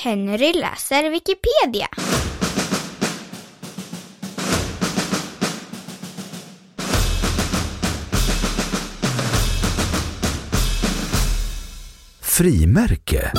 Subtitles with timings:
[0.00, 1.88] Henry läser Wikipedia.
[12.20, 13.32] Frimärke.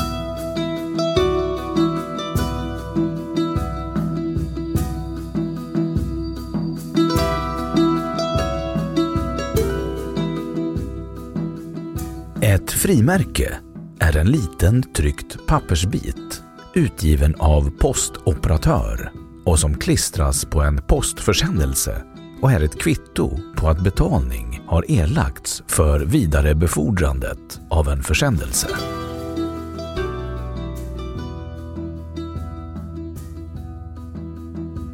[12.41, 13.59] Ett frimärke
[13.99, 19.11] är en liten tryckt pappersbit utgiven av postoperatör
[19.45, 22.03] och som klistras på en postförsändelse
[22.41, 28.67] och är ett kvitto på att betalning har erlagts för vidarebefordrandet av en försändelse.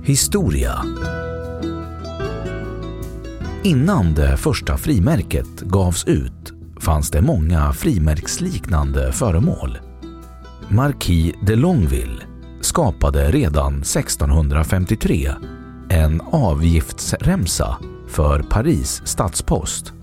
[0.04, 0.86] Historia
[3.64, 9.78] Innan det första frimärket gavs ut fanns det många frimärksliknande föremål.
[10.76, 12.24] Marquis de Longueville
[12.62, 15.32] skapade redan 1653
[15.90, 17.78] en avgiftsremsa
[18.08, 19.94] för Paris stadspost.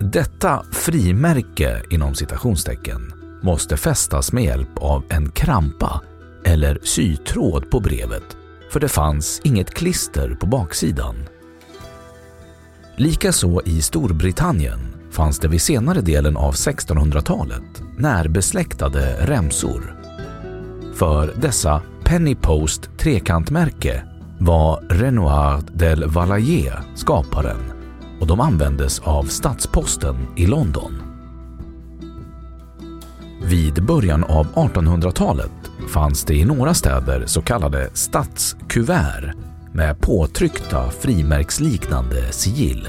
[0.00, 6.00] Detta frimärke inom citationstecken måste fästas med hjälp av en krampa
[6.44, 8.36] eller sytråd på brevet
[8.70, 11.16] för det fanns inget klister på baksidan.
[12.96, 14.80] Likaså i Storbritannien
[15.14, 19.96] fanns det vid senare delen av 1600-talet närbesläktade remsor.
[20.94, 24.02] För dessa Penny Post trekantmärke
[24.38, 27.72] var Renoir del Valayer skaparen
[28.20, 30.92] och de användes av Stadsposten i London.
[33.44, 35.50] Vid början av 1800-talet
[35.88, 39.34] fanns det i några städer så kallade stadskuvert
[39.72, 42.88] med påtryckta frimärksliknande sigill.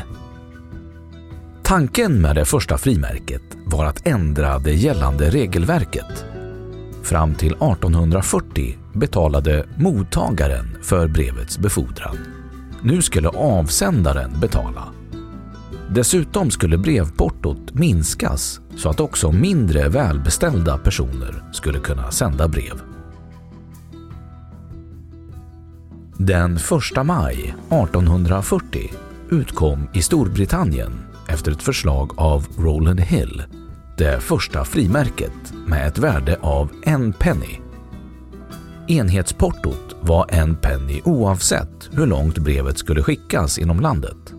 [1.68, 6.26] Tanken med det första frimärket var att ändra det gällande regelverket.
[7.04, 12.18] Fram till 1840 betalade mottagaren för brevets befordran.
[12.82, 14.84] Nu skulle avsändaren betala.
[15.90, 22.82] Dessutom skulle brevportot minskas så att också mindre välbeställda personer skulle kunna sända brev.
[26.18, 28.92] Den 1 maj 1840
[29.30, 30.92] utkom i Storbritannien
[31.36, 33.44] efter ett förslag av Roland Hill
[33.98, 37.60] det första frimärket med ett värde av en penny.
[38.88, 44.34] Enhetsportot var en penny oavsett hur långt brevet skulle skickas inom landet.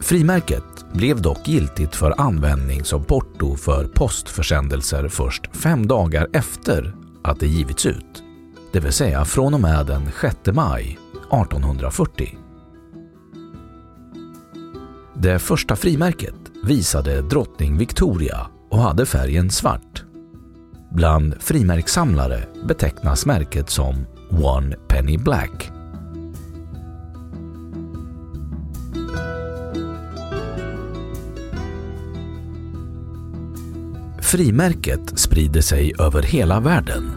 [0.00, 6.94] Frimärket blev dock giltigt för användning som porto för postförsändelser först fem dagar efter
[7.24, 8.22] att det givits ut,
[8.72, 10.98] det vill säga från och med den 6 maj
[11.32, 12.37] 1840.
[15.22, 16.34] Det första frimärket
[16.64, 20.04] visade drottning Victoria och hade färgen svart.
[20.92, 25.70] Bland frimärkssamlare betecknas märket som One Penny Black.
[34.22, 37.10] Frimärket sprider sig över hela världen.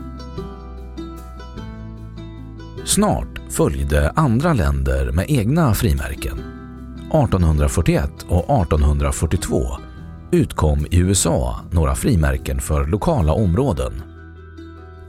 [2.86, 6.51] Snart följde andra länder med egna frimärken.
[7.12, 9.78] 1841 och 1842
[10.32, 14.04] utkom i USA några frimärken för lokala områden.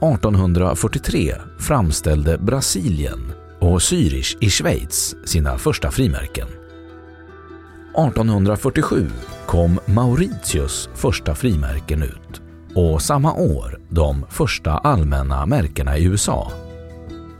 [0.01, 6.47] 1843 framställde Brasilien och Zürich i Schweiz sina första frimärken.
[6.47, 9.09] 1847
[9.45, 12.41] kom Mauritius första frimärken ut
[12.75, 16.51] och samma år de första allmänna märkena i USA.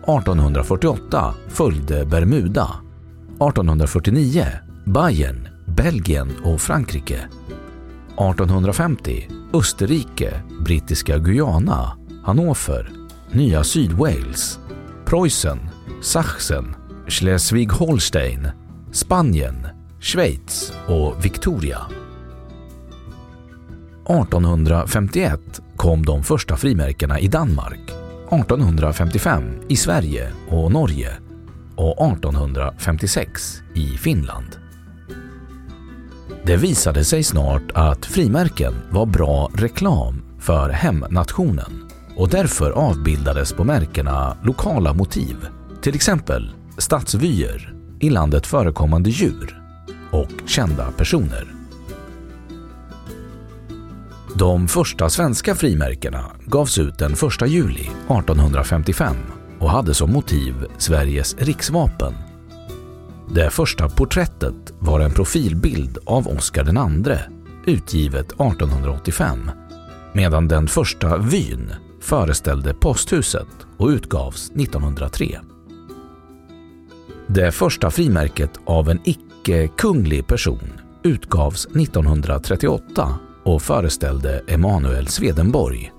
[0.01, 2.82] 1848 följde Bermuda.
[3.49, 4.45] 1849
[4.85, 7.19] Bayern, Belgien och Frankrike.
[8.13, 10.33] 1850 Österrike,
[10.65, 12.91] Brittiska Guyana, Hannover,
[13.31, 14.59] Nya Sydwales,
[15.05, 15.59] Preussen,
[16.01, 16.75] Sachsen,
[17.07, 18.51] Schleswig-Holstein,
[18.91, 19.67] Spanien,
[19.99, 21.79] Schweiz och Victoria.
[24.09, 25.39] 1851
[25.75, 27.89] kom de första frimärkena i Danmark,
[28.31, 31.17] 1855 i Sverige och Norge
[31.75, 34.57] och 1856 i Finland.
[36.45, 43.63] Det visade sig snart att frimärken var bra reklam för hemnationen och därför avbildades på
[43.63, 45.35] märkena lokala motiv,
[45.81, 49.61] till exempel stadsvyer, i landet förekommande djur
[50.11, 51.47] och kända personer.
[54.35, 59.15] De första svenska frimärkena gavs ut den 1 juli 1855
[59.63, 62.13] och hade som motiv Sveriges riksvapen.
[63.33, 67.17] Det första porträttet var en profilbild av Oscar II
[67.65, 69.51] utgivet 1885
[70.13, 75.39] medan den första vyn föreställde posthuset och utgavs 1903.
[77.27, 80.73] Det första frimärket av en icke-kunglig person
[81.03, 85.92] utgavs 1938 och föreställde Emanuel Swedenborg.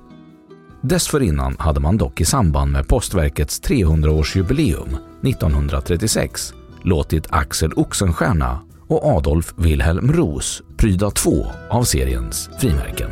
[0.86, 9.54] Dessförinnan hade man dock i samband med postverkets 300-årsjubileum 1936 låtit Axel Oxenstierna och Adolf
[9.56, 13.10] Wilhelm Roos pryda två av seriens frimärken.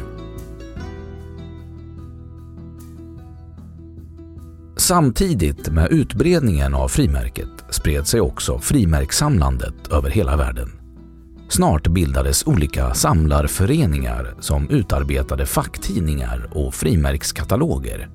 [4.77, 10.82] Samtidigt med utbredningen av frimärket spred sig också frimärkssamlandet över hela världen.
[11.53, 18.09] Snart bildades olika samlarföreningar som utarbetade facktidningar och frimärkskataloger.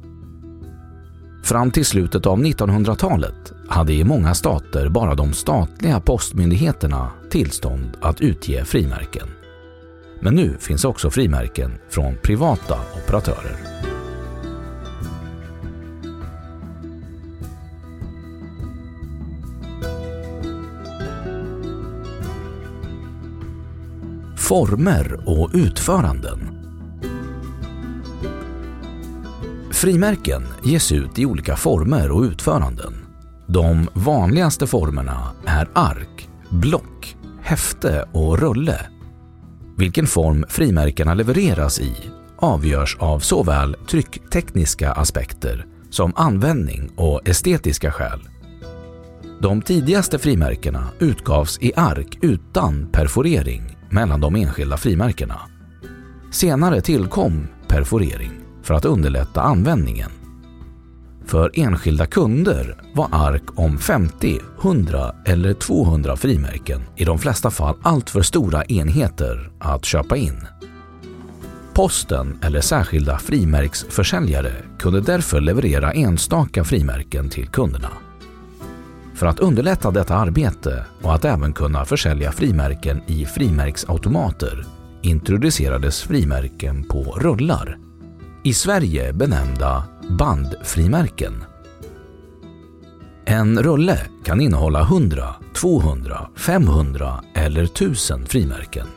[1.43, 8.21] Fram till slutet av 1900-talet hade i många stater bara de statliga postmyndigheterna tillstånd att
[8.21, 9.27] utge frimärken.
[10.19, 13.57] Men nu finns också frimärken från privata operatörer.
[24.47, 26.39] Former och utföranden
[29.71, 32.93] Frimärken ges ut i olika former och utföranden.
[33.47, 38.79] De vanligaste formerna är ark, block, häfte och rulle.
[39.77, 41.95] Vilken form frimärkena levereras i
[42.37, 48.19] avgörs av såväl trycktekniska aspekter som användning och estetiska skäl.
[49.41, 55.39] De tidigaste frimärkena utgavs i ark utan perforering mellan de enskilda frimärkena.
[56.31, 58.31] Senare tillkom perforering
[58.63, 60.11] för att underlätta användningen.
[61.25, 67.75] För enskilda kunder var ark om 50, 100 eller 200 frimärken i de flesta fall
[67.81, 70.47] alltför stora enheter att köpa in.
[71.73, 77.89] Posten eller särskilda frimärksförsäljare kunde därför leverera enstaka frimärken till kunderna.
[79.17, 84.65] För att underlätta detta arbete och att även kunna försälja frimärken i frimärksautomater
[85.01, 87.77] introducerades frimärken på rullar
[88.43, 91.43] i Sverige benämnda bandfrimärken.
[93.25, 98.87] En rulle kan innehålla 100, 200, 500 eller 1000 frimärken.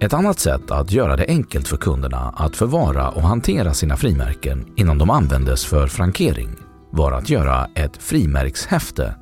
[0.00, 4.66] Ett annat sätt att göra det enkelt för kunderna att förvara och hantera sina frimärken
[4.76, 6.65] innan de användes för frankering
[6.96, 9.14] var att göra ett frimärkshäfte.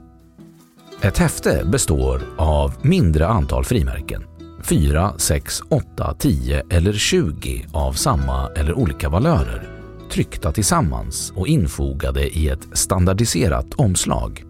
[1.01, 4.25] Ett häfte består av mindre antal frimärken
[4.63, 9.75] 4, 6, 8, 10 eller 20 av samma eller olika valörer
[10.11, 14.45] tryckta tillsammans och infogade i ett standardiserat omslag.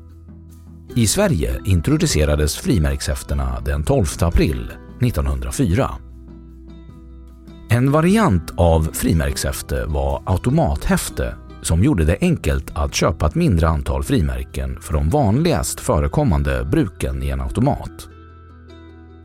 [0.94, 5.90] I Sverige introducerades frimärkshäftena den 12 april 1904.
[7.68, 14.02] En variant av frimärkshäfte var automathäfte som gjorde det enkelt att köpa ett mindre antal
[14.02, 18.08] frimärken för de vanligast förekommande bruken i en automat.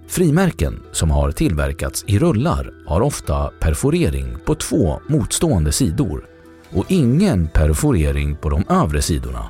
[0.08, 6.26] Frimärken som har tillverkats i rullar har ofta perforering på två motstående sidor
[6.72, 9.50] och ingen perforering på de övre sidorna.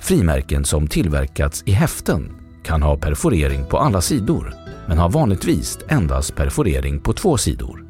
[0.00, 2.32] Frimärken som tillverkats i häften
[2.64, 4.54] kan ha perforering på alla sidor
[4.88, 7.83] men har vanligtvis endast perforering på två sidor.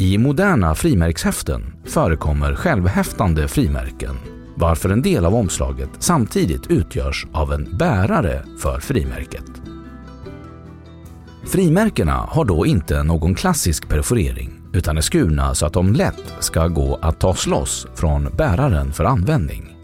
[0.00, 4.16] I moderna frimärkshäften förekommer självhäftande frimärken
[4.54, 9.44] varför en del av omslaget samtidigt utgörs av en bärare för frimärket.
[11.46, 16.68] Frimärkena har då inte någon klassisk perforering utan är skurna så att de lätt ska
[16.68, 19.76] gå att tas loss från bäraren för användning.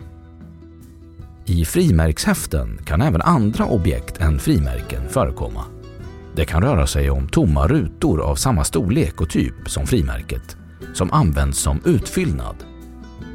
[1.44, 5.64] I frimärkshäften kan även andra objekt än frimärken förekomma.
[6.36, 10.56] Det kan röra sig om tomma rutor av samma storlek och typ som frimärket
[10.94, 12.56] som används som utfyllnad.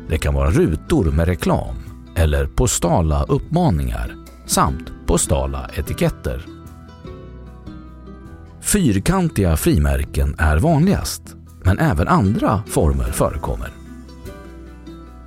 [0.10, 1.76] Det kan vara rutor med reklam
[2.16, 4.16] eller postala uppmaningar
[4.46, 6.46] samt postala etiketter.
[8.62, 13.70] Fyrkantiga frimärken är vanligast, men även andra former förekommer.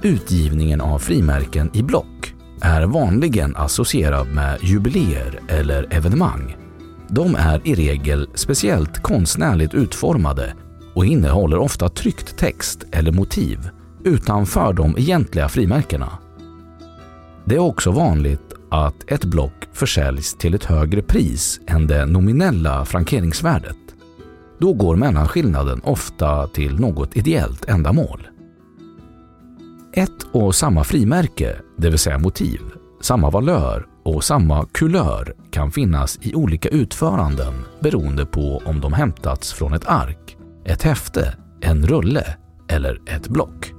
[0.02, 6.63] Utgivningen av frimärken i block är vanligen associerad med jubileer eller evenemang.
[7.14, 10.54] De är i regel speciellt konstnärligt utformade
[10.94, 13.70] och innehåller ofta tryckt text eller motiv
[14.04, 16.18] utanför de egentliga frimärkena.
[17.44, 22.84] Det är också vanligt att ett block försäljs till ett högre pris än det nominella
[22.84, 23.76] frankeringsvärdet.
[24.58, 28.28] Då går mellanskillnaden ofta till något ideellt ändamål.
[29.92, 32.60] Ett och samma frimärke, det vill säga motiv,
[33.00, 39.52] samma valör och samma kulör kan finnas i olika utföranden beroende på om de hämtats
[39.52, 42.36] från ett ark, ett häfte, en rulle
[42.68, 43.72] eller ett block.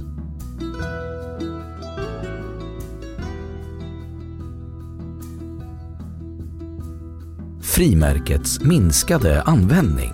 [7.62, 10.14] Frimärkets minskade användning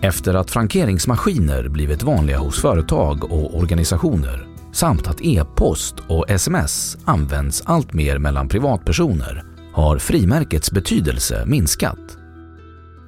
[0.00, 7.62] efter att frankeringsmaskiner blivit vanliga hos företag och organisationer samt att e-post och sms används
[7.66, 12.18] allt mer mellan privatpersoner har frimärkets betydelse minskat.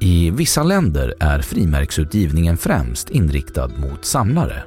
[0.00, 4.64] I vissa länder är frimärksutgivningen främst inriktad mot samlare.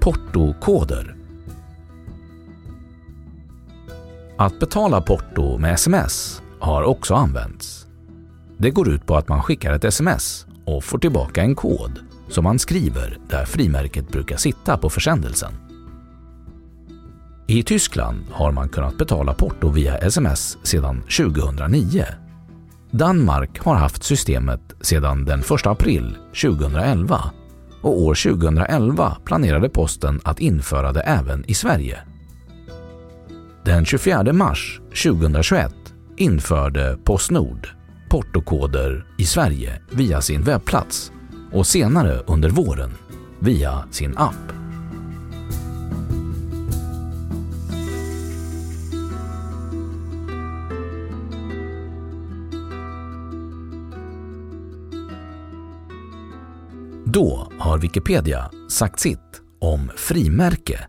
[0.00, 1.16] Portokoder
[4.38, 7.86] Att betala porto med sms har också använts.
[8.58, 12.44] Det går ut på att man skickar ett sms och får tillbaka en kod som
[12.44, 15.52] man skriver där frimärket brukar sitta på försändelsen.
[17.46, 22.04] I Tyskland har man kunnat betala porto via sms sedan 2009.
[22.90, 27.30] Danmark har haft systemet sedan den 1 april 2011
[27.82, 31.98] och år 2011 planerade posten att införa det även i Sverige.
[33.64, 35.74] Den 24 mars 2021
[36.16, 37.68] införde Postnord
[38.14, 41.12] portokoder i Sverige via sin webbplats
[41.52, 42.90] och senare under våren
[43.38, 44.52] via sin app.
[57.04, 60.88] Då har Wikipedia sagt sitt om frimärke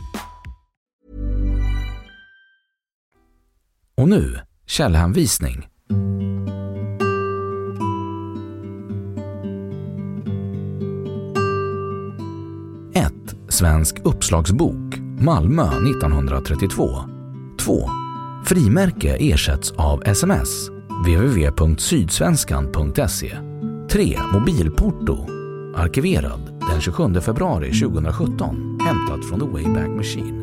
[4.01, 5.67] Och nu källhänvisning.
[12.93, 13.13] 1.
[13.49, 16.89] Svensk uppslagsbok, Malmö 1932.
[17.59, 17.89] 2.
[18.45, 20.69] Frimärke ersätts av sms,
[21.05, 23.37] www.sydsvenskan.se.
[23.91, 24.17] 3.
[24.33, 25.27] Mobilporto,
[25.75, 30.41] arkiverad den 27 februari 2017, hämtat från The Wayback Machine.